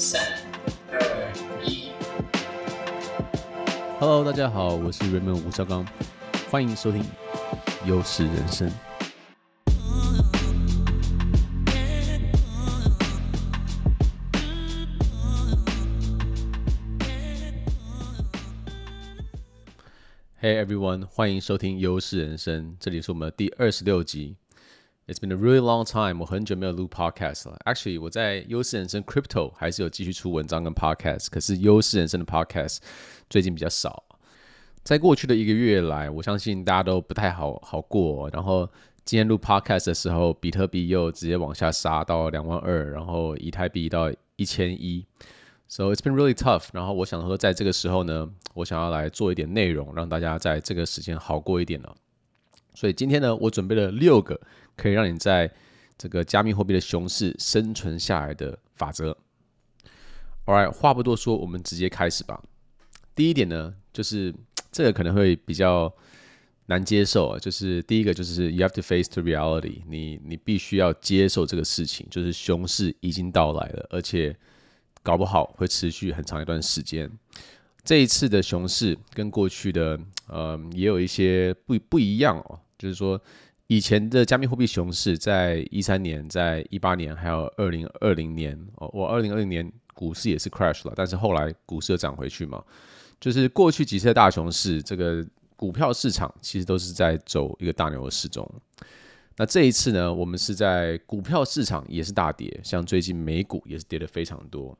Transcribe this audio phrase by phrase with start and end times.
[0.00, 0.22] 三、
[0.92, 1.32] 二、
[1.64, 1.90] 一。
[3.98, 5.84] Hello，大家好，我是 Raymond 吴绍刚，
[6.48, 7.04] 欢迎收听
[7.84, 8.70] 优势人生。
[20.40, 24.36] Hey everyone，欢迎收听优势人生，这里是我们的第二十六集。
[25.08, 27.56] It's been a really long time，我很久没有录 podcast 了。
[27.64, 32.76] Actually，我在优势人生 Crypto 还是有继续出文章跟 podcast，可是优势人生的 podcast
[33.30, 34.04] 最近比较少。
[34.82, 38.28] 在过去的一个月来，我相信大家都不太好好过。
[38.34, 38.68] 然后
[39.06, 45.06] 今天录 podcast 的时候，比特币又直接往下杀到两万二，然后以太币到一千一。
[45.68, 46.66] So it's been really tough。
[46.74, 51.94] 然后我想说，在这个时候呢，我想要来做一点内容，让大家在这个时间好过一点了。
[52.78, 54.40] 所以今天呢，我准备了六个。
[54.76, 55.52] 可以让你在
[55.98, 59.10] 这个加密货币的熊市生存下来的法则。
[60.46, 62.40] All right，话不多说，我们直接开始吧。
[63.16, 64.32] 第一点呢，就是
[64.70, 65.92] 这个可能会比较
[66.66, 74.36] 难接受啊，就是第一个就是 you have to face the reality，你你必须要接受这个事情，就是熊市已经到来了，而且
[75.02, 77.10] 搞不好会持续很长一段时间。
[77.82, 79.98] 这一次的熊市跟过去的
[80.28, 83.20] 呃也有一些不不一样哦，就是说。
[83.70, 92.64] 以前的加密货币熊市，在一三年、在一八年，还有二零二零年哦，我二零二零年股市也是 crash 了，但是后来股市又涨回去嘛。
[93.20, 95.22] 就是过去几次大熊市，这个
[95.54, 98.50] 股票市场其实都是在走一个大牛的市中。
[99.36, 104.74] 那这一次呢，我们是在股票市场也是大跌，像最近美股也是跌得非常多。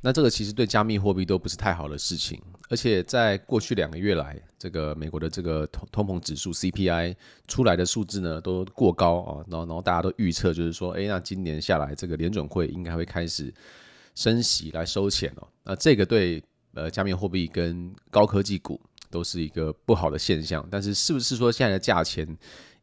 [0.00, 7.16] 那这个其实对加密货币都不是太好的事情，而且在过去两个月来，这个美国的这个通通膨指数 CPI
[7.46, 13.52] 出来的数字呢都过高啊，然后然后大家都预测就是说，哎，那今年下来这个联准会应该会开始
[14.14, 16.42] 升息来收钱哦，那这个对
[16.74, 22.36] 呃加密货币跟高科技股都是一个不好的现象，但是是不是说现在的价钱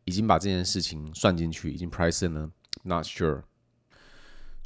[0.06, 2.52] 已经把这件事情算进去，已经 price in 呢
[2.84, 3.44] ？Not sure。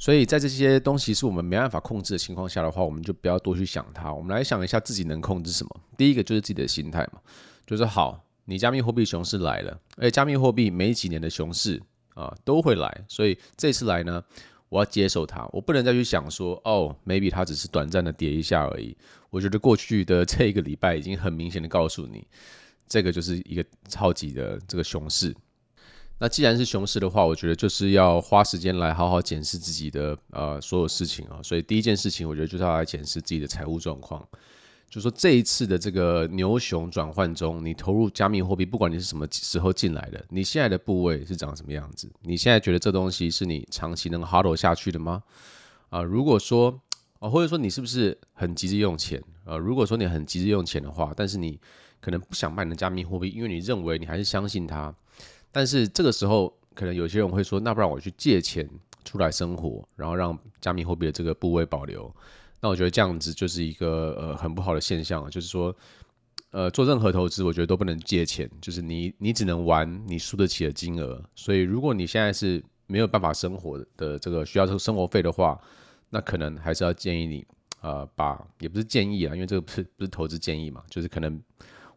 [0.00, 4.10] 所以在这些东西是我们没办法控制的情况下的话，我们就不要多去想它。
[4.12, 5.80] 我们来想一下自己能控制什么。
[5.98, 7.20] 第一个就是自己的心态嘛，
[7.66, 11.78] 就是好，你加密货币熊市来了，而且加密货币每几年的熊市
[12.14, 14.24] 啊都会来，所以这次来呢，
[14.70, 18.96] 我要接受它，我不能再去想说，哦，maybe 它只是短暂的跌一下而已。
[19.28, 22.26] 我觉得过去的这一个礼拜已经很明显的告诉你，
[22.88, 25.36] 这个就是一个超级的这个熊市。
[26.22, 31.40] 那既然是熊市的话，我觉得就是要花时间来好好检视自己的呃所有事情啊。
[31.42, 34.22] 所以第一件事情，我觉得就是要来检视自己的财务状况。
[34.90, 42.10] 就说这一次的这个牛熊转换中，你投入加密货币，不管你是什么时候进来的，你现在的部位是长什么样子？
[42.20, 45.22] 你现在觉得这东西是你长期能 hold 下去的吗？
[45.88, 46.78] 啊，如果说
[47.20, 49.56] 啊，或者说你是不是很急着用钱啊？
[49.56, 51.58] 如果说你很急着用钱的话，但是你
[51.98, 54.94] 可能不想卖你的加密货币，因为你认为你还是相信它。
[55.52, 58.68] 但是这个时候，可能有些人会说，那不然我去借钱
[59.04, 62.14] 出来生活，然后让加密货币的这个部位保留。
[62.60, 65.74] 那我觉得这样子就是一个呃很不好的现象，就是说，
[66.50, 71.20] 呃，做任何投资，我觉得都不能借钱，就是你你只能玩你输得起的金额。
[71.34, 75.58] 所以如果你现在是没有办法生活的这个需要这个生活费的话，
[76.10, 77.46] 那可能还是要建议你，
[77.80, 81.42] 呃，把也不是建议啊，因为这个不是不是投资建议嘛，就是可能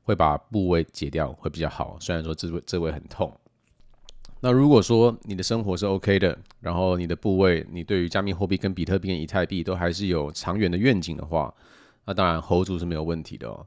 [0.03, 1.97] 会把部位解掉会比较好。
[1.99, 3.31] 虽然说这位这位很痛。
[4.43, 11.53] 那如果说你的生活是 OK 的，然后你的部位，你对于加密货币跟比特币、以太币都还是有长远的愿景的话，
[12.03, 13.65] 那当然 hold 住是没有问题的哦。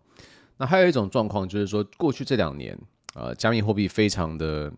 [0.59, 2.79] 那还有一种状况就是说，过去这两年，
[3.15, 4.71] 呃，加密货币非常的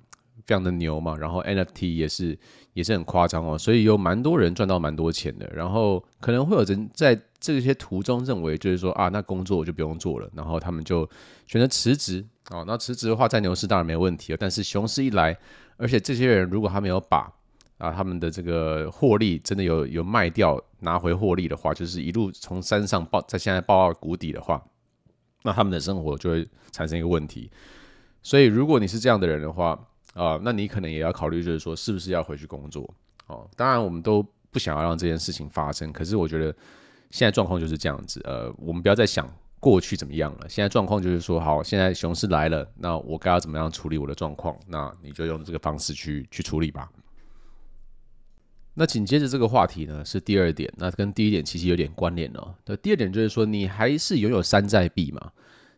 [0.47, 2.39] 非常的牛嘛，然后 NFT 也是
[2.75, 5.51] 也是很夸张哦，所以有蛮多人赚到蛮多钱的。
[5.53, 11.11] 然后可能会有人在这些途中认为，就是说啊，那工作我就不用做了，然后他们就
[11.49, 12.25] 选择辞职。
[12.51, 15.37] 哦，那辞职的话，在牛市当然没有问题了，但是熊市一来。
[15.79, 17.33] 而且这些人如果他没有把
[17.79, 24.63] 啊他们的这个获利真的有有卖掉拿回获利的话，就是一路从山上爆在现在爆到谷底的话，
[25.45, 27.51] 那他们的生活就会产生一个问题。
[28.23, 29.79] 所以如果你是这样的人的话
[30.15, 32.93] 啊，那你可能也要考虑，就是说是不是要回去工作
[33.29, 33.49] 哦。
[33.57, 36.55] 当然我们都不想要让这件事情发生，可是我觉得
[37.11, 38.21] 现在状况就是这样子。
[38.25, 39.33] 呃，我们不要再想。
[39.61, 40.49] 过去怎么样了？
[40.49, 44.57] 现在状况就是说，好，现在熊市来了，那我该要怎么样处理我的状况？
[44.67, 46.89] 那你就用这个方式去去处理吧。
[48.75, 52.55] 那紧接着这个话题呢，是第二点，那跟第一点其实有点关联哦。
[52.65, 55.33] 那第二点就是说，你还是拥有山寨币嘛？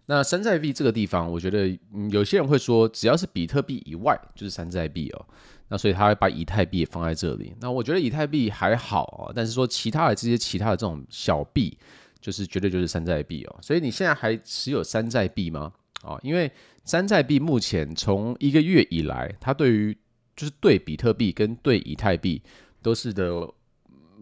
[0.04, 1.78] 那山寨币这个地方，我觉得、
[2.10, 5.26] 有些人会说，只要是比特币以外就是山寨币哦。
[5.68, 7.54] 那所以他会把以太币也放在这里。
[7.60, 11.78] 那我觉得以太币还好啊，但是说其他的这些其他的这种小币，
[12.20, 13.58] 就是绝对就是山寨币哦。
[13.62, 15.72] 所以你现在还持有山寨币吗？
[16.02, 16.50] 啊，因为
[16.84, 19.96] 山寨币目前从一个月以来，它对于
[20.36, 22.42] 就是对比特币跟对以太币
[22.82, 23.48] 都是的。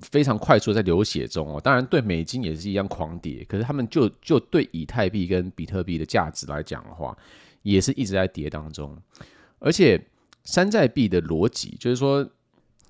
[0.00, 7.18] 非常快速在流血中哦，当然对美金也是一样狂跌，可是他们就就对以太币跟比特币的价值来讲的话，
[7.62, 8.96] 也是一直在跌当中。
[9.58, 10.00] 而且
[10.44, 12.24] 山寨币的逻辑就是说，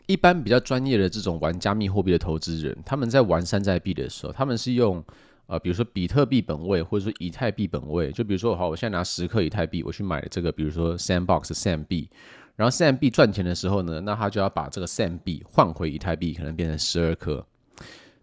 [0.09, 5.05] 一般比较专业的这种玩加密货币的投资人，他们在玩山寨币的时候，他们是用
[5.47, 12.09] 呃，比如说比特币本位或者说以太币本位，就比如说好，我现在拿十克以太币，我去买这个，比如说 Sandbox Sand 币。
[12.57, 17.47] 然后 Sand 币赚钱的时候呢，那他就要把这个 Sand 币换回以太币，可能变成十二克。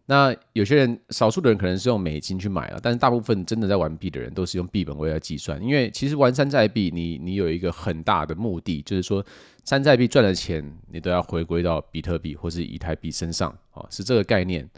[0.08, 5.62] 那有些人，少数的人可能是用美金去买了，但是大部分真的在玩币的人都是用币本位来计算。
[5.62, 9.26] 因为其实玩山寨币，你你有一个很大的目的，就是说
[9.64, 14.70] 山寨币赚的钱，你都要回归到比特币或是以太币身上，哦，是这个概念。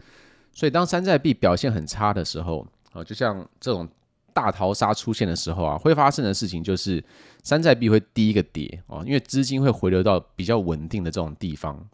[0.52, 3.88] 所以当山寨币表现很差的时候，哦，就像这种。
[4.34, 7.02] 大逃杀出现的时候啊，会发生的事情就是
[7.42, 11.84] 山寨币会第一个跌哦，因为资金会回流到比较稳定的这种地方，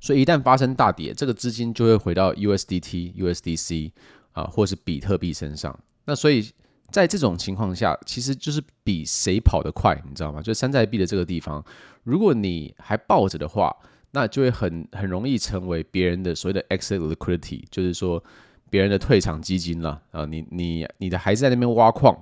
[0.00, 3.92] 所以一旦发生大跌，这个资金就会回到 USDT、USDC
[4.32, 5.78] 啊，或是比特币身上。
[6.04, 6.50] 那所以
[6.90, 10.40] 在这种情况下，其实就是比谁跑得快，你知道吗？
[10.42, 11.64] 就山寨币的这个地方，
[12.04, 13.74] 如果你还抱着的话，
[14.12, 18.22] 那就会很很容易成为别人的所谓的 exit liquidity，就是说。
[18.70, 22.14] 别人的退场基金了啊，你你你的孩子在那边挖矿，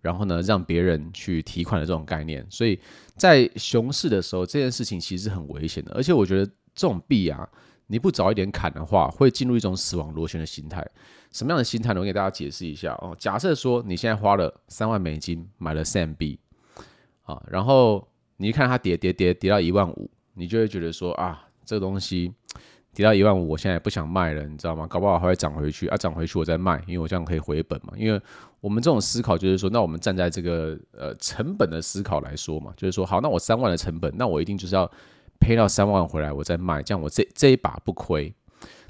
[0.00, 2.76] 然后呢，让别人去提款的这种概念，所以
[3.14, 5.92] 在熊市的时候，这件事情其实很危险的。
[5.92, 7.48] 而且我觉得这种币啊，
[7.86, 10.86] 你不早一点砍的话，会进入一种死亡螺旋的心态。
[11.30, 12.00] 什么样的心态呢？
[12.00, 13.16] 我给大家解释一下哦。
[13.18, 16.38] 假设说你现在花了三万美金买了 SAM 币
[17.22, 22.32] 啊，然后你一看它跌跌跌跌到一万五，你就会觉得说啊，这个东西。
[22.94, 24.86] 跌到一万五，我现在也不想卖了，你知道吗？
[24.86, 27.94] 搞不好还会涨回去啊，涨回去我再卖，因为我这样可以回本嘛。
[27.96, 28.20] 因为
[28.60, 34.84] 我们这种思考就是说，那我们站在这个呃成本的思考来说嘛，就是说，好，那我三万的成本，那我一定就是要
[35.42, 38.32] 赔到三万回来，我再卖，这样我这这一把不亏。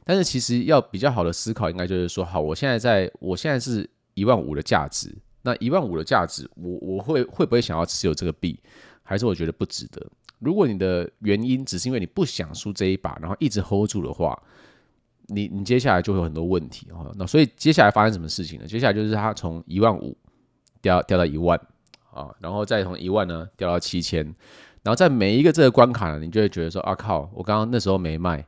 [0.05, 8.61] 但是其实要比较好的思考，应该就是说，好，我现在在我现在是一万五的价值，那一万五的价值，我我会会不会想要持有这个币，
[9.03, 10.05] 还是我觉得不值得？
[10.41, 14.37] 如果你的原因只是因为你不想输这一把，然后一直 hold 住的话，
[15.29, 17.15] 你你接下来就会有很多问题哦。
[17.17, 18.67] 那所以接下来发生什么事情呢？
[18.67, 20.17] 接下来就是它从一万五
[20.81, 21.57] 掉掉到一万
[22.11, 24.35] 啊，然后再从一万呢掉到七千，
[24.83, 28.45] 然后在每一个这个关卡呢，你就会觉得说啊靠，我刚刚那时候没卖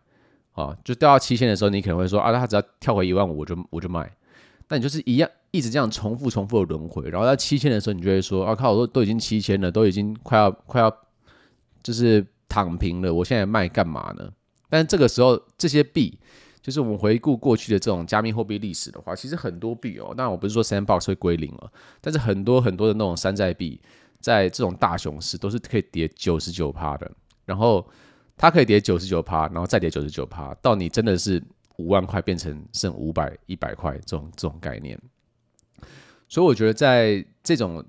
[0.52, 4.10] 啊，就掉到七千的时候，你可能会说啊，他只要跳回一万五，我就我就卖。
[4.68, 10.94] 那你就是一样一直这样重复重复的轮回，然后在七千的时候，你就会说啊靠，我都都已经七千了，都已经快要快要。
[11.82, 14.26] 就是躺平了，我现在卖干嘛呢？
[14.70, 16.18] 但这个时候，这些币，
[16.62, 21.70] 就是我们回顾过去的这种加密货币历史的话，其实很多币哦，那我不是说 Sandbox 会归零了，
[22.00, 23.78] 但是很多很多的那种山寨币，
[24.24, 27.10] 在这种大熊市都是可以跌九十九趴的，
[27.44, 27.86] 然后
[28.38, 31.42] 它可以跌九十九趴，然后再跌九十九趴，到你真的是
[31.76, 34.98] 五万块变成剩五百、一百块这种这种概念。
[36.26, 37.84] 所以我觉得在这种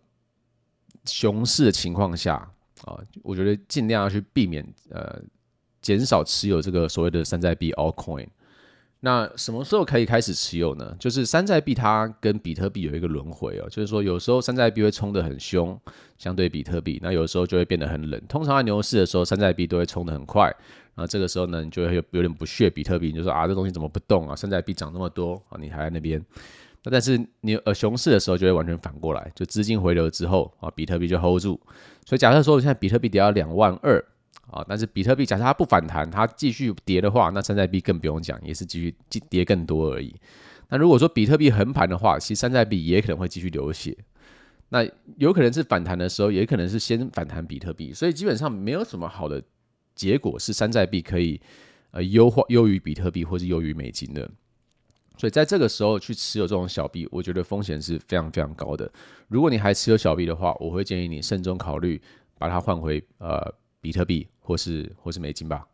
[1.06, 2.36] 熊市的情况下，
[2.84, 5.18] 啊，我觉得尽量要去避免呃，
[5.82, 8.28] 减少持有这个所谓的山寨币 all coin。
[9.02, 10.96] 那什么时候可以开始持有呢？
[10.98, 15.80] 就是山寨币它跟比特币有一个轮回哦，就是说有时候山寨币会冲得很凶，
[16.18, 18.20] 相对比特币，那有时候就会变得很冷。
[18.28, 20.46] 通常在牛市的时候，山寨币都会冲得很快，
[20.96, 24.36] 然后这个时候呢，你就会有有点不屑比特币，你就说啊，这东西怎么不动啊？
[24.36, 26.24] 山寨币涨那么多啊，你还在那边。
[26.84, 31.60] 那但是你呃熊市的时候就会完全反过来，就资金回流之后啊，比特币就 hold 住。
[32.06, 34.04] 所以假设说我现在比特币跌到两万二
[34.56, 38.96] 啊，但是比特币假设它不反弹，它继续跌的话，那山寨币更不用讲，也是继续
[39.30, 40.16] 跌更多而已。
[40.70, 43.96] 那如果说比特币横盘的话，其实山寨币也可能会继续流血。
[44.70, 47.94] 那有可能是反弹的时候，也可能是先反弹比特币。
[47.94, 49.44] 所以基本上没有什么好的
[49.94, 51.40] 结果是山寨币可以
[51.92, 54.30] 呃优化优于比特币或是优于美金的。
[55.18, 58.92] 所以在这个时候去持有这种小币，我觉得风险是非常非常高的。
[59.28, 62.02] 如果你还持有小币的话，我会建议你慎重考虑
[62.38, 65.66] 把它换回呃比特币或是或是美金吧。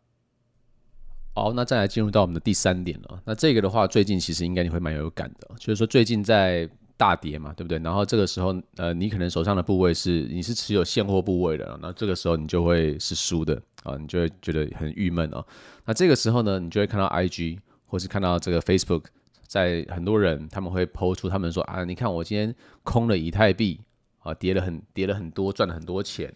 [1.34, 3.22] 好，那再来进入到我们的第三点了。
[3.24, 7.78] 那这个的话，最近其实应该你会蛮有感的，就是说最近在大跌嘛，对不对？
[7.78, 15.44] 然后这个时候呃，你可能手上的部位是你是持有现货部位的，那这个时候你就会是输的啊，你就会觉得很郁闷哦。
[15.84, 19.04] 那这个时候呢，你就会看到 IG 或是看到这个 Facebook。
[19.48, 23.78] 在很多人他们会抛出他们说啊，你看我今天空了以太币
[24.20, 26.32] 啊，跌了很跌了很多，赚了很多钱，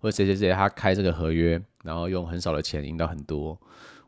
[0.00, 3.58] 或者谁谁谁他开这个合约，然后用很少的钱赢到很多。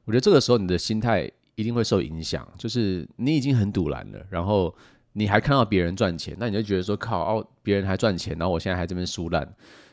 [0.05, 4.75] 我觉得这个时候你的心态一定会受影响，就是你已经很赌烂了，然后
[5.13, 9.47] 你还看到别人赚钱，那你就觉得说靠哦，别人还赚钱，然后我现在还这边输烂。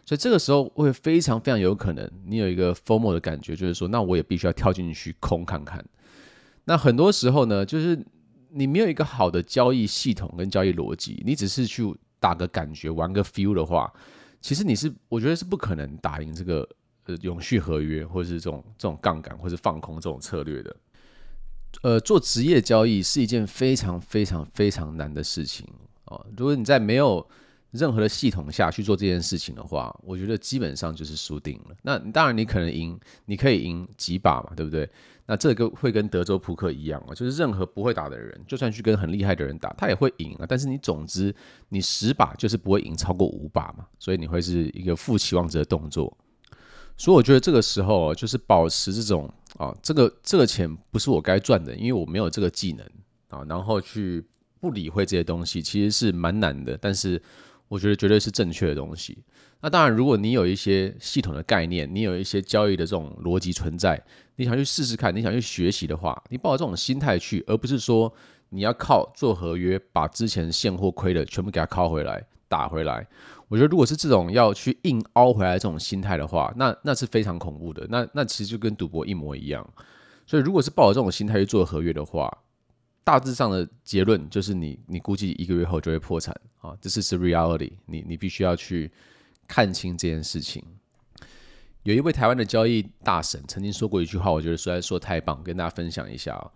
[0.05, 5.83] 所以这个时候会非常非常有可能，你有一个 formal 的感觉，就是说，那我也必须要跳进去空看看。
[6.63, 8.01] 那很多时候呢，就是
[8.49, 13.91] 你没有一个好的交易系统跟交易逻辑，你只是去打个感觉、玩个 feel 的话，
[14.41, 16.67] 其实你是我觉得是不可能打赢这个
[17.06, 20.75] 呃永续合约，或者是这种这种杠杆，或是放空这种策略的。
[21.84, 25.67] 呃，做职业交易是一件非常非常非常难的事情
[26.06, 26.25] 哦。
[26.36, 27.27] 如果你在没有
[27.72, 31.75] 任何的系统下去做这件事情的话，我觉得基本上就是输定了。
[31.84, 34.89] 那当然你可能赢，你可以赢几把嘛，对不对？
[35.29, 40.46] 那这个会跟德州扑克一样啊，就是任何不会打的人，就算去跟很厉害的人打，他也会赢啊。
[40.48, 41.36] 但是你总之
[41.67, 46.17] 你十把就是不会赢超过五把嘛，所以你会是一个负期望值的动作。
[46.96, 52.86] 所以我觉得这个时候就是保持这种啊，这个这个钱不是我该赚的，因为我没有这个技能
[53.27, 54.25] 啊，然后去
[54.62, 56.77] 不理会这些东西，其实是蛮难的。
[56.77, 57.22] 但是
[57.67, 59.17] 我觉得绝对是正确的东西。
[59.61, 64.01] 那当然，如果你有一些系统的概念，你有一些交易的这种逻辑存在，
[64.35, 68.13] 你想去试试看，你想去学习的话，你抱着这种心态去，而不是说
[68.49, 73.07] 你要靠做合约把之前现货亏的全部给它拷回来打回来。
[73.47, 77.87] 我觉得如果是这种要去硬凹回来这种心态的话，那那是非常恐怖的。
[77.89, 79.67] 那那其实就跟赌博一模一样。
[80.25, 82.29] 所以如果是抱着这种心态去做合约的话，
[83.03, 88.91] 大致上的结论就是你，你估计一个月后就会破产啊，这是是 reality，你你必须要去
[89.47, 90.63] 看清这件事情。
[91.83, 96.51] 有一位台湾的交易大神曾经说过一句话，我觉得实在说太棒，跟大家分享一下啊，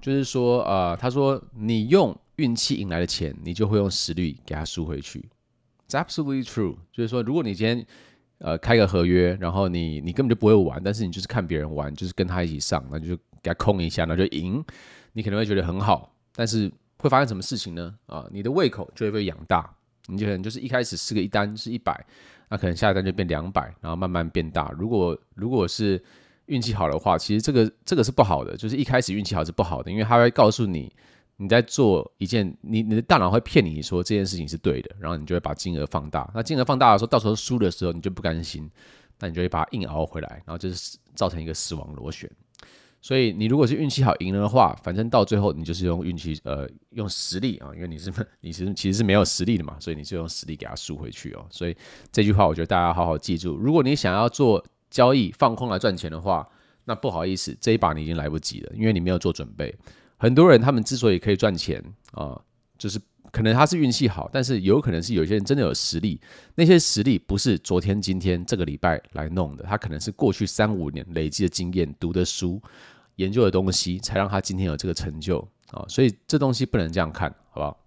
[0.00, 5.26] 就是说啊，他说你用运气赢来的钱，你就会用实力给他输回去。
[5.88, 7.86] It's absolutely true，就是说，如果你今天
[8.38, 14.62] 呃开个合约，然后你你根本就不会玩，但是你就是看别人玩，就是跟他一起上，那就给他空一下，那就赢。
[15.12, 17.94] 你可能会觉得很好，但是会发生什么事情呢？
[18.06, 19.74] 啊，你的胃口就会被养大，
[20.06, 22.04] 你就可能就是一开始是个一单是一百，
[22.48, 24.70] 那可能下一单就变两百，然后慢慢变大。
[24.78, 26.02] 如果如果是
[26.46, 30.92] 运气好的话，其实这个这个是不好的，就是一开始运气好是不好的，因为他会告诉你
[31.36, 36.30] 你在做一件，你你的大脑会骗你说这件事情是对的，然后你就会把金额放大。
[36.34, 38.70] 那金额放大的时候，到时候输的时候你就不甘心，
[39.18, 42.30] 那你就会把它硬熬回来，然后就是造成一个死亡螺旋。
[43.04, 51.44] 所以你如果是运气好赢了的话，反正到最后你就是用运气，呃，用实力啊，因为你是 你是其实是没有实力的嘛，所以你就用实力给他输回去哦。
[51.50, 51.76] 所以
[52.10, 53.58] 这句话我觉得大家好好记住。
[53.58, 56.48] 如果你想要做交易放空来赚钱的话，
[56.86, 59.76] 那不好意思，这一把你已经来不及了，因为你没有做准备。
[60.16, 62.40] 很多人他们之所以可以赚钱啊、
[62.78, 62.98] 就是。
[63.30, 66.20] 可能他是运气好，但是有可能是有些人真的有实力。
[66.54, 72.62] 那些实力不是昨天、今天、这个礼拜来弄的，他可能是过去三五年累积的经验、读的书、
[73.16, 75.38] 研究的东西，才让他今天有这个成就
[75.70, 75.84] 啊。
[75.88, 77.80] 所以这东西不能这样看，好不好？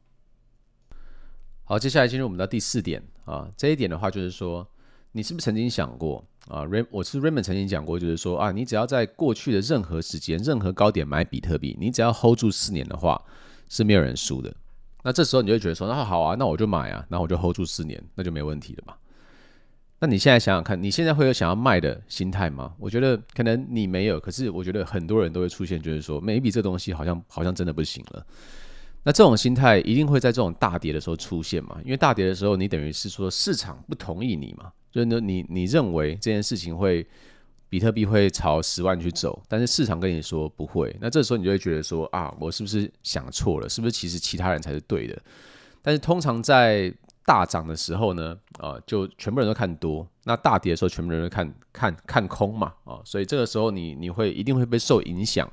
[1.64, 3.50] 好，接下来进入我们的第四点啊。
[3.58, 4.66] 这一点的话就是说，
[5.12, 13.22] 你是不是曾经想过啊？Ray，我是 Raymond 曾经讲过，就是说啊，你只要在过去的任何时间、任何高点买比特币，你只要 hold 住四年的话，
[13.68, 14.56] 是没有人输的。
[15.04, 18.94] 那这时候你就会觉得说，那好啊，那我就买啊，那我就 hold 住四年，那就没问题了嘛。
[20.00, 22.74] 那你现在想想看，你现在会有想要卖的心态吗？
[22.78, 28.26] 我觉得可能你没有，可是我觉得很多人都会出现，就是说，maybe 这东西好像好像真的不行了。
[29.04, 31.80] 那这种心态一定会在这种大跌的时候出现嘛？
[31.84, 37.06] 因为大跌的时候，你等于是说市场不同意你嘛，就是你你认为这件事情会。
[37.70, 43.68] 比特币会朝十万去走，但是市场跟你说不会，那这时候你就会觉得说啊，我是不是想错了？
[43.68, 45.22] 是不是其实其他人才是对的？
[45.82, 46.90] 但是通常在
[47.28, 55.52] 大涨的时候呢，啊，就全部人都看多；那大跌的时候，全部人都看看看空嘛，啊，所以这个时候你你会一定会被受影响。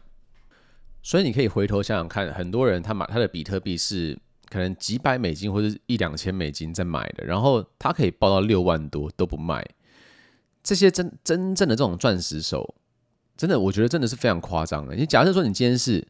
[1.03, 4.17] 所以你可以回头想想看，很多人他买他的比特币是
[4.49, 9.69] 可能几百美金或者一两千美金在买的，然后他可以报到六万多都不卖。
[10.63, 12.77] 这些真真正的这种钻石手，
[13.37, 14.95] 真的，我觉得真的是非常夸张的。
[14.95, 16.07] 你假设说你今天是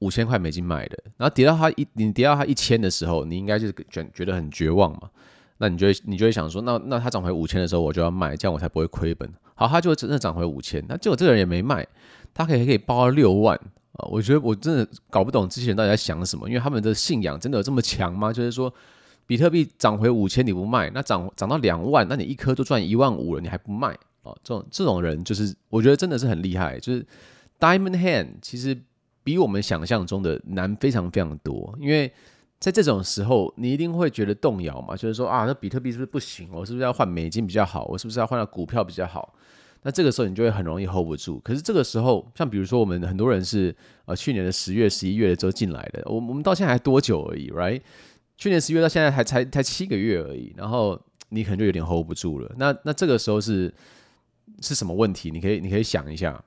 [0.00, 5.10] 五千块美金买的，然后跌到它一，你跌到它一千的时候，你应该就是觉觉得很绝望嘛？
[5.58, 9.28] 那你就会你就会想说，那那它涨回五千的时候，我就要卖，这样我才不会亏本。
[9.54, 11.86] 好，它就真的涨回五千，那结果这个人也没卖，
[12.32, 13.56] 他可以可以报到六万
[13.92, 14.06] 啊！
[14.10, 18.32] 我觉得我真的搞不懂这些人到底在想什么，因为他们的信仰真的有这么强吗？
[18.32, 18.72] 就是说。
[19.26, 24.34] 比特币涨回五千你不卖，那涨涨到两万，那你一颗就赚一万五了，你还不卖哦？
[24.42, 27.06] 这种这种人就是我觉得真的是很厉害，就是
[27.60, 28.28] Diamond Hand。
[28.40, 28.74] 其实
[29.28, 31.76] 比我们想象中的难非常非常多。
[31.78, 32.10] 因为
[32.58, 36.48] 在这种时候，你一定会觉得动摇嘛，就是说啊，那比特币是不是不行？
[36.50, 37.84] 我是不是要换美金比较好？
[37.84, 39.34] 我是不是要换到股票比较好？
[39.82, 41.38] 那这个时候你就会很容易 hold 不住。
[41.40, 47.82] 可是这个时候，像比如说我们很多人是呃去年的十月、十一月的时候进来的，我我们到现在还多久而已，right？
[48.38, 52.50] 去年十月到现在还才才七个月而已，然后你可能就有点 hold 不住了。
[52.56, 53.72] 那那这个时候是
[54.62, 55.30] 是什么问题？
[55.30, 56.42] 你可以你可以想一下。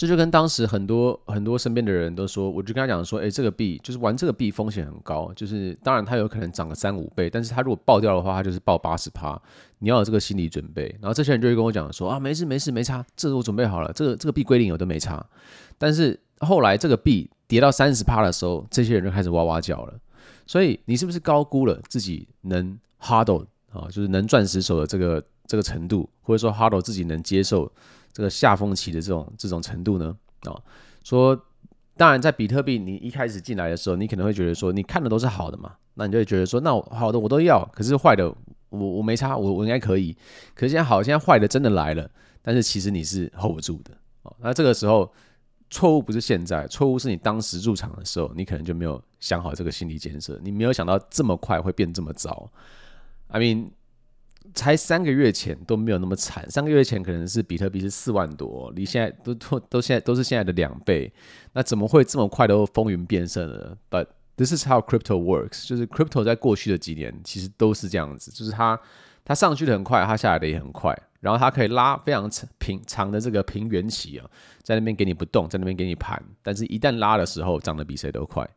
[0.00, 9.38] 这就跟当时很多很多身边的人都说，我就跟他讲说，诶，这个币就是玩这个币风险很高，就是当然它有可能涨个三五倍，但是它如果爆掉的话，它就是爆八十趴，
[9.80, 10.84] 你要有这个心理准备。
[11.02, 15.22] 然后这些人就会跟我讲说，啊，没事没事没差，这个我准备好了，这个这个币归零我都没差。
[15.76, 20.00] 但是后来这个币跌到三十趴的时候，这些人就开始哇哇叫了。
[20.46, 27.70] 所以你是不是高估了自己能 HODL 啊，就是能赚十手的这个这个程度，或者说 HODL 自己能接受？
[28.12, 30.16] 这个下风期的这种这种程度呢？
[30.46, 30.62] 哦，
[31.04, 31.38] 说
[31.96, 38.26] 当然，在比特币你一开始进来的时候，你可能会觉得说，你看的都是好的嘛，那你就会觉得说，那好的我都要，可是坏的
[38.70, 40.16] 我我没差，我我应该可以。
[40.54, 43.92] 可是现在好，现在坏的真的来了，但是其实你是 hold 不住的。
[44.22, 45.12] 哦，那这个时候
[45.68, 52.50] 错误不是现在，错误是你当时入场的时候，你可能就没有想好这个心理建设，你没有想到这么快会变这么糟。
[53.28, 53.70] I mean。
[54.54, 61.12] 才三个月前都没有那么惨，三个月前可能是比特币是四万多，离现在都都都现在都是现在的两倍，
[61.52, 64.06] 那怎么会这么快都风云变色呢？But
[64.36, 68.80] this is how crypto works，就是 crypto 在过去的几年其实都是这样子，就是它
[69.24, 72.28] 它上去的很快，它下来的也很快，然后它可以拉非常
[72.58, 74.26] 平长的这个平原期啊，
[74.62, 78.48] 在那边给你不动，在那边给你盘，但是一旦拉的时候涨得比谁都快，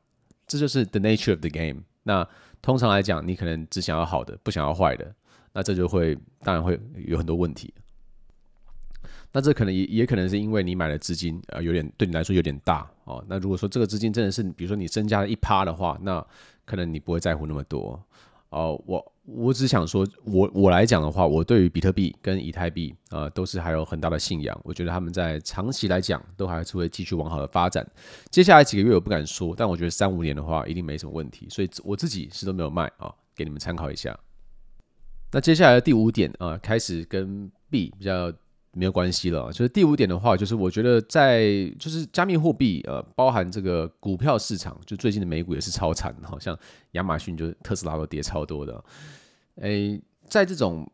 [0.47, 1.83] 这就是 the nature of the game。
[2.03, 2.27] 那
[2.61, 5.13] 通常来讲，你可能只想要好的，不想要坏的。
[5.53, 7.71] 那这就会当然会有很多问题，
[9.31, 13.23] 那这可能也也可能是因为你买的资金呃有点对你来说有点大哦。
[13.27, 16.25] 那如果说这个资金真的是比如说你增加了一趴的话，那
[16.65, 18.03] 可能你不会在乎那么多
[18.49, 18.81] 哦。
[18.85, 24.59] 我我只想说，我我来讲的话，我对于比特币跟以太币呃都是还有很大的信仰。
[24.63, 27.87] 我觉得他们在长期来讲都还是会继续往好的发展。
[28.31, 31.47] 接下来几个月我不敢说，但我觉得三五年的话一定没什么问题。
[31.49, 34.17] 所以我自己是都没有卖啊，给你们参考一下。
[35.33, 38.31] 那接下来的第五点啊，开始跟币比较
[38.71, 39.51] 没有关系了。
[39.51, 46.57] 就是第五点的话，就是我觉得在就是加密货币呃，包含这个股票市场，就最近的美股也是超惨，好像
[46.91, 48.83] 亚马逊就特斯拉都跌超多的。
[49.55, 50.87] 诶，在这种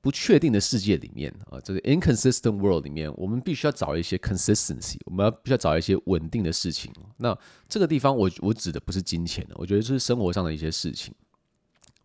[0.00, 6.92] 不确定的世界里面啊，这个 inconsistent world 里面，我们必须要找一些 consistency，我们要必须要找一些稳定的事情。
[7.18, 7.36] 那
[7.68, 11.14] 这个地方我我指的不是金钱的，我觉得就是生活上的一些事情。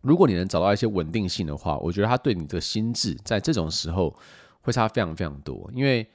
[0.02, 4.16] 如果你能找到一些稳定性的话，我觉得它对你的心智在这种时候
[4.62, 5.70] 会差非常非常多。
[5.74, 6.06] 因为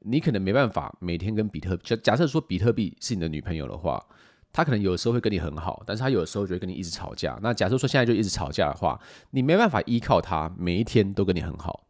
[0.00, 4.04] 你可能没办法每天跟比特假假设说比特币是你的女朋友的话，
[4.52, 7.38] 她可能有时候会跟你很好，但是她有时候就会跟你一直吵架。
[7.42, 11.86] 那假设说现在就一直吵架的话，你没办法依靠她每一天都跟你很好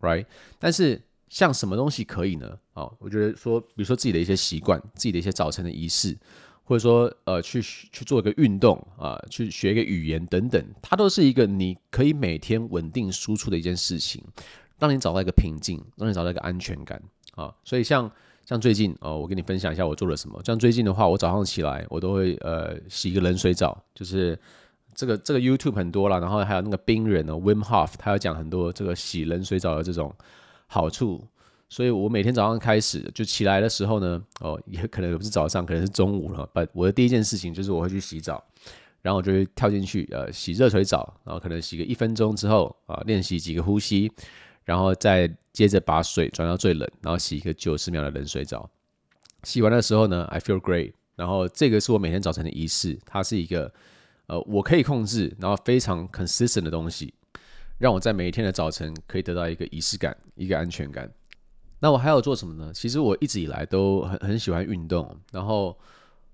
[0.00, 0.26] ，right？
[0.58, 2.58] 但是像什么东西可以呢？
[2.74, 6.16] 哦，我觉得说，比如说自己的一些习惯，自己的一些早晨的仪式。
[6.68, 14.22] 或者说，呃，去去做一个运动啊，去学一个语言等等，它都是一个你可以每天稳定输出的一件事情，
[14.78, 17.02] 让你找到一个平静，让你找到一个安全感
[17.36, 17.50] 啊。
[17.64, 18.10] 所以像
[18.44, 20.38] 像最近哦，我跟你分享一下我做了什么。
[20.44, 24.38] 像最近的话，我早上起来我都会呃洗一个冷水澡，就是
[24.94, 30.14] 这个这个 YouTube 很多了，然后还有那个冰人哦，Wim Hof，他有讲很多这个洗冷水澡的这种
[30.66, 31.26] 好处。
[31.68, 36.48] 所以我每天早上开始就起来的时候呢，哦，也可能不是早上，可能是中午了。
[36.54, 38.42] But 我的第一件事情就是我会去洗澡，
[39.02, 44.10] 然后我就会跳进去，呃，洗热水澡，然后可能洗个一分钟之后，啊，练习几个呼吸，
[44.64, 48.70] 然后再接着把水转到最冷，然后洗一个九十秒的冷水澡。
[49.42, 50.92] 洗完的时候呢，I feel great。
[51.16, 53.72] 然后这个是我每天早晨的仪式，它是一个
[54.26, 57.12] 呃我可以控制，然后非常 consistent 的东西，
[57.76, 61.10] 让我在每一天的早晨可以得到一个仪式感，一个安全感。
[61.80, 62.72] 那我还有做什么呢？
[62.74, 65.76] 其实我一直以来都很很喜欢运动，然后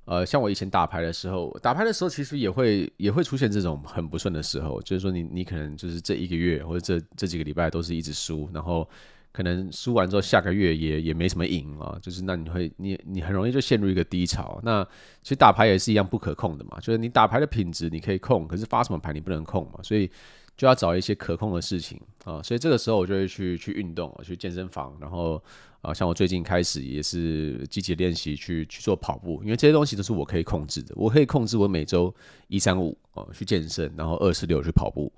[0.07, 8.89] 呃，像我以前打牌的时候，打牌的时候其实也会也会出现这种很不顺的时候，就是说你你可能就是这一个月或者这这几个礼拜都是一直输，然后
[9.33, 14.59] 可能输完之后下个月也也没什么赢啊，就是那你会你你很容易就陷入一个低潮。
[14.63, 14.83] 那
[15.23, 20.11] 其实打牌也是一样不可控的嘛，就是你打牌的品质你可以控，可是发什么牌你不能控嘛，所以。
[20.57, 25.43] 就要找一些可控的事情啊，所以这个时候我就会去去运动，去健身房，然后
[25.81, 32.15] 啊，像我最近开始也是积极练习去去做跑步，因为这些东西都是我可以控制的，我可以控制我每周
[32.49, 35.13] 一三五啊去健身，然后二四六去跑步，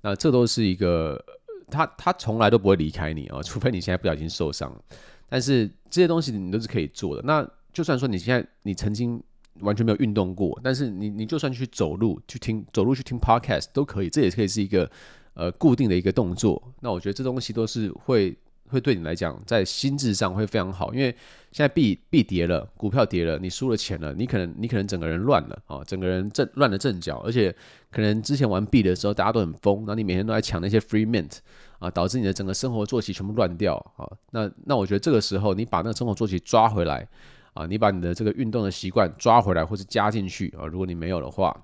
[0.00, 1.24] 那这都是一个，
[1.70, 4.74] 他他从来都不会离开你啊，除非你现在不小心受伤，
[5.28, 7.22] 但是这些东西你都是可以做的。
[7.22, 9.22] 那就算说你现在你曾经
[9.62, 14.90] 完全没有运动过，但是你你就算去走路去听走路去听 podcast 都可以，这也可以是一个
[15.34, 16.62] 呃固定的一个动作。
[16.80, 18.36] 那我觉得这东西都是会。
[18.72, 21.10] 会对你来讲，在心智上会非常好，因为
[21.50, 27.52] 现在币币跌了，股票跌了，你输了钱了，你可能你可能整个人乱了啊，整个人阵乱了阵脚，而且
[27.90, 31.38] 可能之前玩币的时候大家都很疯，然后你每天都在抢那些 free mint
[31.80, 34.06] 啊，导致你的整个生活作息全部乱掉啊。
[34.30, 37.08] 那那我觉得这个时候你把那个生活作息抓回来
[37.60, 41.54] 啊，你把你的这个运动的习惯抓回来或是加进去啊，如果你没有的话，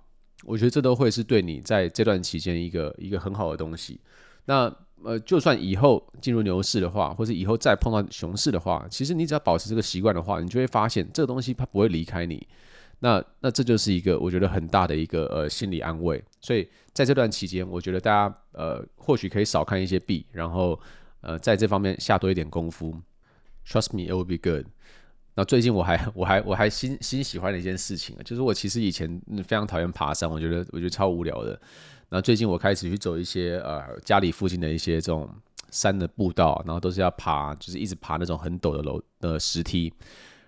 [0.44, 4.00] 我觉得这都会是对你在这段期间一个一个很好的东西。
[4.46, 4.74] 那。
[5.04, 12.44] 呃，就算以后进入牛市的话，或者以后再碰到熊市的话，其实你只要保持这个习惯的话，你就会发现这个东西它不会离开你。
[13.00, 16.24] 那那这就是一个我觉得很大的一个呃心理安慰。
[16.40, 20.80] 所以在这段期间，我觉得大家呃或许可以少看一些币，然后
[21.20, 22.98] 呃在这方面下多一点功夫。
[23.66, 24.66] Trust me, it will be good。
[25.37, 31.61] 那最近我还我还我还新新喜欢的一件事情，就是我其实以前非常讨厌爬山，我觉得我觉得超无聊的。
[32.09, 35.29] 那最近我开始去走一些呃家里附近的一些这种
[35.70, 39.92] 山的步道，然后都是要爬，就是一直爬那种很陡的楼的石梯。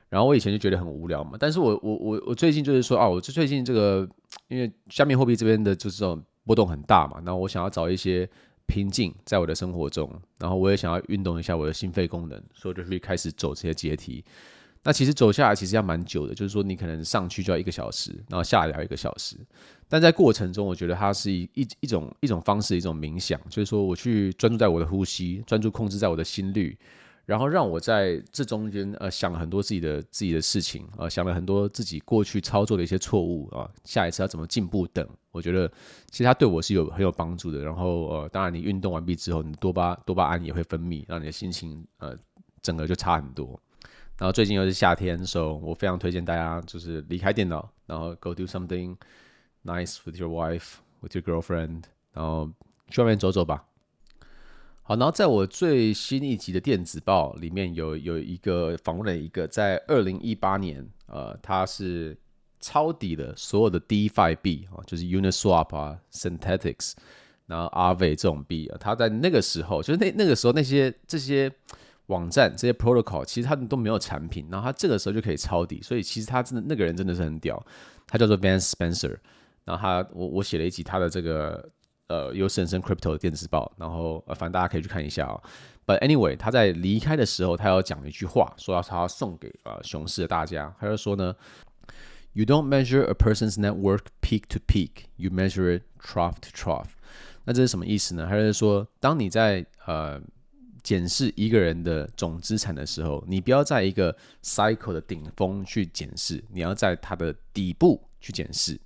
[0.08, 4.08] 然后我以前就觉得很无聊嘛，但是我我我我最近就是说啊，我最近这个
[4.48, 8.26] 因为加密货币这边的就是这种波动很大嘛，然后我想要找一些
[8.64, 14.24] 平静在我的生活中，然后我也想要运动一下我的心肺功能，所以就会开始走这些阶梯。
[14.82, 19.36] 那其实走下来其实要蛮久的，就是说你可能上去就要一个小时，然后下来要一个小时。
[19.88, 26.78] 但在过程中，我觉得它是一一一种一种方式，一种冥想，就是说我去专注在我的呼吸，专注控制在我的心率，
[27.24, 35.06] 然后让我在这中间呃想了很多自己的自己的事情、呃，想了很多自己过去操作的一些错误啊，下一次要怎么进步等。
[35.32, 35.68] 我觉得
[36.10, 37.62] 其实它对我是有很有帮助的。
[37.62, 42.16] 然后呃，当然你运动完毕之后，你多巴多巴胺也会分泌，让你的心情呃
[42.62, 43.60] 整个就差很多。
[44.18, 48.96] 然后最近又是夏天，所以我非常推荐大家就是离开电脑，然后 go do something
[49.64, 52.50] nice with your wife, with your girlfriend，然后
[52.90, 53.64] 去外面走走吧。
[54.82, 62.18] 好，然后在我最新一集的电子报里面有有一个访问了一个在二零一八年，呃，他是
[62.58, 66.94] 抄底的所有的 DeFi 币啊，就是 Uniswap 啊、Synthetics，
[67.46, 71.52] 然后 Aave 这种币啊，他在那个时候，就是那那个时候那些这些。
[72.08, 77.64] 网站这些 protocol 其实他们都没有产品，然后他这个时候就可以抄底，所以其实他真的那个人真的是很屌，
[78.06, 79.16] 他叫做 Van Spencer，
[79.64, 81.68] 然后他我我写了一集他的这个
[82.08, 85.40] 呃优势人生 Crypto 电子报，然后呃反正大家可以去看一下哦。
[85.86, 91.34] But anyway，他在离开的时候，他要讲一句话，说要他要送给呃熊市的大家，他就说呢
[92.32, 96.88] ，You don't measure a person's network peak to peak，you measure it trough to trough。
[97.44, 98.26] 那这是什么意思呢？
[98.28, 100.20] 他就是说，当你在呃
[100.88, 108.80] 检视一个人的总资产的时候，你不要在一个 cycle 的顶峰去检视，你要在它的底部去检视。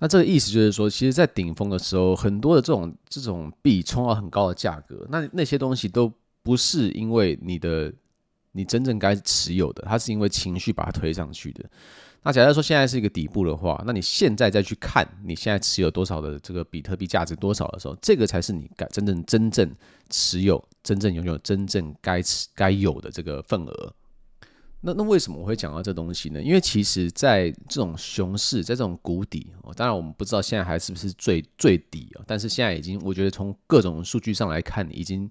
[0.00, 6.12] 那这个意思就是说，其实，在顶峰的时候，很多的这种这种币冲到很高的价格，那那些东西都
[6.42, 7.92] 不是因为你的
[8.50, 11.64] 你真正该持有的，它是因为情绪把它推上去的。
[12.22, 19.74] 那假如说现在是一个底部的话，那你现在再去看你现在持有多少的这个比特币价值多少的时候，这个才是你该真正真正
[20.10, 23.94] 持有、真正拥有、真正该持该有的这个份额。
[24.82, 26.42] 那那为什么我会讲到这东西呢？
[26.42, 35.30] 因为其实，在这种熊市，在这种谷底，当然我们不知道现在还是不是最最底啊，但是现在已经，我觉得从各种数据上来看，已经。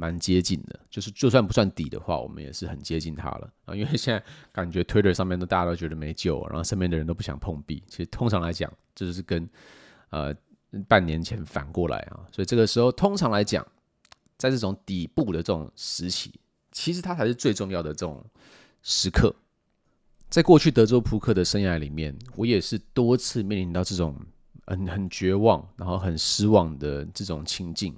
[0.00, 3.74] 蛮接近的，就是就算不算底的话，我们也是很接近它了啊。
[3.74, 7.82] 因为现在感觉 Twitter 上面都大家都觉得没救，然后身边的人都不想碰币。
[7.88, 9.46] 其实通常来讲，这就是跟
[10.10, 10.32] 呃
[10.86, 12.20] 半年前反过来啊。
[12.30, 13.66] 所以这个时候，通常来讲，
[14.36, 16.32] 在这种底部的这种时期，
[16.70, 18.24] 其实它才是最重要的这种
[18.82, 19.34] 时刻。
[20.30, 24.14] 在过去德州扑克的生涯里面，我也是多次面临到这种
[24.64, 27.96] 很很绝望，然后很失望的这种情境。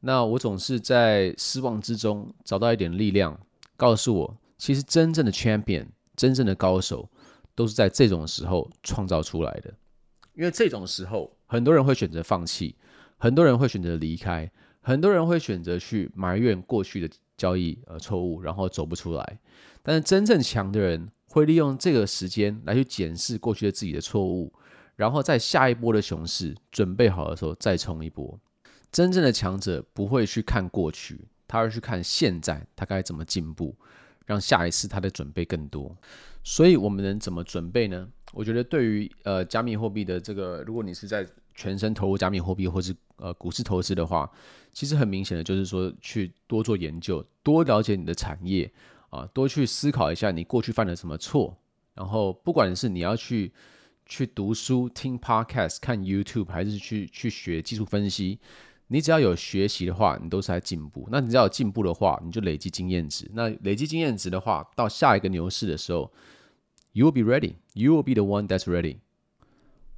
[0.00, 3.38] 那我总是在失望之中找到一点力量，
[3.76, 7.08] 告诉我，其实真正的 champion，真正的高手，
[7.54, 9.74] 都是在这种时候创造出来的。
[10.34, 12.76] 因为这种时候，很多人会选择放弃，
[13.16, 14.48] 很多人会选择离开，
[14.80, 19.40] 很多人会选择去埋怨过去的交易呃错误，然后走不出来。
[19.82, 24.52] 但是真正强的人，会利用这个时间来去检视过去的自己的错误，
[24.94, 28.38] 然后在下一波的熊市准备好的时候再冲一波。
[28.90, 33.74] 真正的强者不会去看过去，他会去看现在，他该怎么进步，
[34.26, 35.96] 让下一次他的准备更多。
[36.42, 38.08] 所以，我们能怎么准备呢？
[38.32, 44.30] 我觉得，对于呃加密货币的这个，如果你是在全身投入加密货币或是呃股市投资的话，
[44.72, 48.70] 其实很明显的就是说，去多做研究，多了解你的产业
[49.10, 51.56] 啊，多去思考一下你过去犯了什么错。
[51.94, 53.52] 然后，不管是你要去
[54.06, 58.38] 去读书、听 Podcast、看 YouTube，还是去去学技术分析，
[58.88, 61.06] 你只要有学习的话，你都是在进步。
[61.10, 63.30] 那你只要有进步的话，你就累积经验值。
[63.34, 66.10] 那累积经验值的话，到下一个牛市的时候
[66.92, 67.54] ，You will be ready.
[67.74, 68.96] You will be the one that's ready.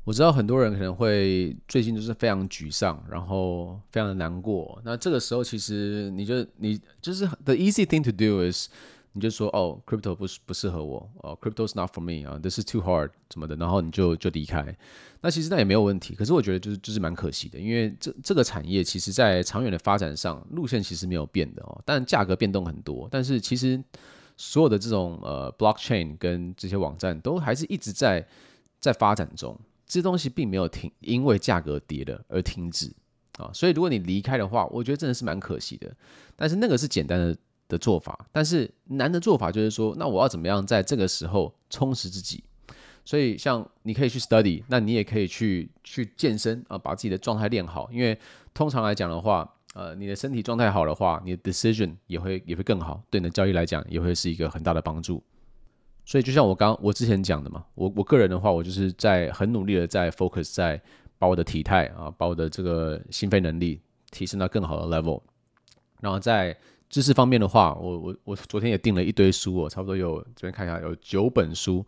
[0.04, 4.80] 我知道很多人可能会最近就是非常沮丧，然后非常的难过。
[4.84, 8.68] 那这个时候，其实你就你就是 the easy thing to do is。
[9.12, 14.76] 你就说哦，crypto 不不适合我哦，crypto is not for me 啊，this is too hard 什么的，然后你就就离开。
[15.20, 23.08] 那其实那也没有问题，可是我觉得就是就是蛮可惜的，因为这这个产业其实在长远的发展上路线其实没有变的哦，但价格变动很多。
[23.10, 23.82] 但是其实
[24.36, 28.24] 所有的这种呃 blockchain 跟这些网站都还是一直在
[28.78, 32.92] 在发展中，这东西并没有停，因为价格跌了而停止
[33.38, 33.50] 啊。
[33.52, 35.92] 所以如果你离开的话，我觉得真的是蛮可惜的。
[36.36, 37.36] 但是那个是简单的。
[37.70, 42.42] 的做法，但是难的做法就是说，那我要怎么样在这个时候充实自己？
[43.02, 47.88] 所以，像你可以去 study，那你也可以去去健身啊，把自己的状态练好。
[47.90, 48.16] 因为
[48.52, 55.22] 通常来讲的话，呃，你的身体状态好的话，你的 decision 也会也会更好，对你的交易来讲也会是一个很大的帮助。
[56.04, 60.80] 所以，就像我刚我之前讲的嘛，我我个人的话，我就是在很努力的在 focus 在
[61.18, 63.80] 把我的体态啊，把我的这个心肺能力
[64.10, 65.20] 提升到更好的 level，
[66.00, 66.56] 然后在。
[66.90, 71.86] 知识方面的话，我我我昨天也订了一堆书哦，差不多有这边看一下有九本书，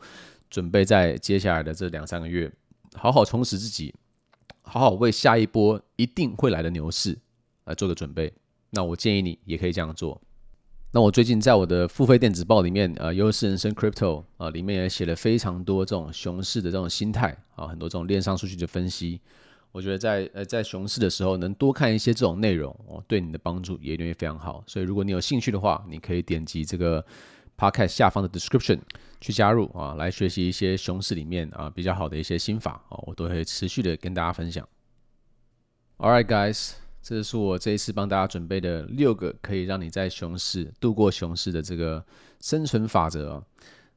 [0.49, 2.51] 准备在接下来的这两三个月
[2.95, 3.93] 好好充实自己，
[4.63, 7.19] 好好为下一波一定会来的牛市
[7.65, 8.33] 来做个准备。
[8.71, 10.19] 那我建议你也可以这样做。
[10.93, 19.21] 那我最近在我的付费电子报里面，呃，优势人生 Crypto 啊，里面也写了非常多这种熊市的这种心态啊，很多这种链上数据的分析。
[19.73, 24.63] 我觉得在呃在熊市的时候，能多看一些这种内容哦，对你的帮助也一定会非常好。
[24.67, 27.05] 所以如果你有兴趣的话，你可以点击这个
[27.57, 28.79] podcast 下方的 description
[29.21, 34.69] 去加入啊，来学习一些熊市里面啊比较好的一些心法啊，我都会持续的跟大家分享。
[35.97, 42.05] All right, guys，这是我这一次帮大家准备的六个可以让你在熊市度过熊市的这个
[42.41, 43.43] 生存法则。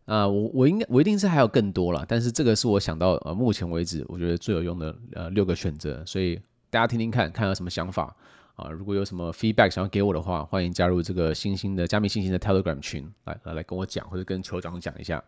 [0.05, 6.39] 啊，我我应该我一定是还有更多了，但是这个是我想到呃目前为止我觉得最有用的呃六个选择，所以
[6.69, 8.15] 大家听听看看有什么想法
[8.55, 15.23] 啊，如果有什么 feedback 想要给我的话，欢迎加入这个新兴的加密新兴的 Telegram 群来来来跟我讲或者跟酋长讲一下。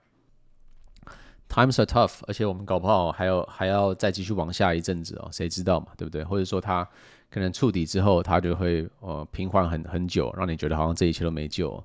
[1.50, 6.24] Times are tough，而且我们搞不好还有还要再继续往下一阵子哦，谁知道嘛，对不对？
[6.24, 6.88] 或者说他
[7.32, 11.84] 可能触底之后，他就会呃平缓很很久，让你觉得好像这一切都没救。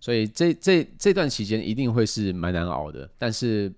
[0.00, 3.72] 所以这这这段期间一定会是蛮难熬的，但是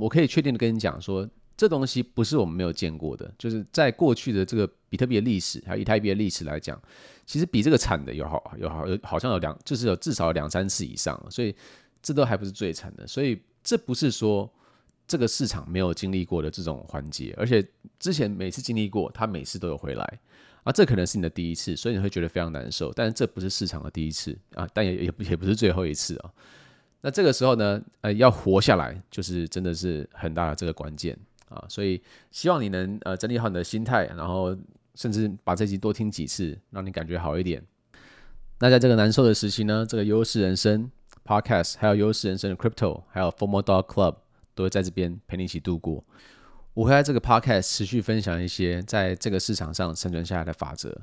[0.00, 6.80] 我可以确定的跟你讲说，这东西不是我们没有见过的，就是在过去的这个比特币的历史还有以太币的历史来讲，
[7.26, 11.54] 其实比这个惨的有好有好有好像有两，就是有至少两三次以上，所以
[12.02, 14.50] 这都还不是最惨的，所以这不是说
[15.06, 17.62] 这个市场没有经历过的这种环节，而且
[17.98, 20.20] 之前每次经历过，它每次都有回来。
[20.64, 22.92] 啊，这可能是你的第一次，所以你会觉得非常难受。
[22.92, 26.30] 但是这不是市场的第一次啊，但也也不也不是最后一次啊。
[27.00, 31.64] 那这个时候呢，呃，要活下来，就是真的是很大的这个关键啊。
[31.68, 34.56] 所以希望你能呃整理好你的心态，然后
[34.94, 37.60] 甚至把这集多听几次，让你感觉好一点。
[38.60, 40.88] 那在这个难受的时期呢，这个优势人生
[41.24, 44.14] Podcast，还有优势人生的 Crypto，还有 FOMO Dog Club
[44.54, 46.04] 都会在这边陪你一起度过。
[46.74, 51.02] 我会在这个 podcast 持续分享一些在这个市场上生存下来的法则，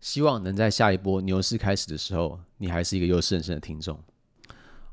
[0.00, 3.98] 希望能在下一波牛市开始的时候，你还是一个优势人生的听众。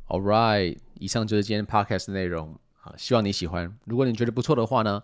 [0.08, 3.76] All right，以上就是今天 podcast 的内容啊，希望你喜欢。
[3.86, 5.02] 如果你觉得不错的话呢，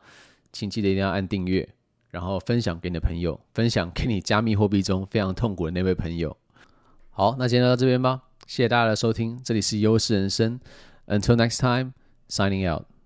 [0.51, 1.67] 请记得一定要按订阅，
[2.12, 6.36] 然后分享给你的朋友，分享给你加密货币中非常痛苦的那位朋友。
[7.10, 10.60] 好，那今天就到这边吧，谢谢大家的收听，这里是优势人生
[11.08, 12.96] ，Until next time，signing out。